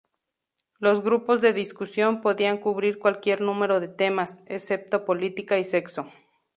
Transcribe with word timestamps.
Los 0.79 1.03
grupos 1.03 1.41
de 1.41 1.53
discusión 1.53 2.21
podían 2.21 2.57
cubrir 2.57 2.97
cualquier 2.97 3.39
número 3.41 3.79
de 3.79 3.87
temas, 3.87 4.41
excepto 4.47 5.05
política 5.05 5.59
y 5.59 5.63
sexo. 5.63 6.07